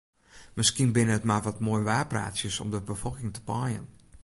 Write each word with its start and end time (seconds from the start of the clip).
Miskien 0.59 0.91
binne 0.95 1.15
it 1.19 1.27
mar 1.29 1.43
wat 1.45 1.63
moaiwaarpraatsjes 1.65 2.61
om 2.63 2.69
de 2.73 2.81
befolking 2.91 3.29
te 3.33 3.43
paaien. 3.49 3.85